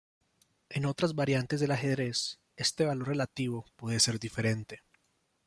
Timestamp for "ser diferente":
3.99-4.81